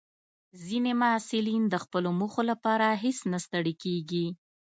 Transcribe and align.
ځینې 0.65 0.91
محصلین 1.01 1.63
د 1.69 1.75
خپلو 1.83 2.09
موخو 2.19 2.41
لپاره 2.51 2.87
هیڅ 3.03 3.17
نه 3.31 3.39
ستړي 3.45 3.73
کېږي. 3.83 4.25